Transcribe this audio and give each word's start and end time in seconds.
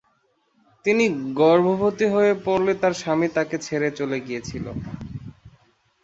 তিনি 0.85 1.05
গর্ভবতী 1.39 2.05
হয়ে 2.05 2.33
পড়লে 2.45 2.73
তার 2.81 2.93
স্বামী 2.93 3.27
তাকে 3.35 3.55
ছেড়ে 3.59 3.89
চলে 3.99 4.17
গিয়েছিল। 4.19 4.65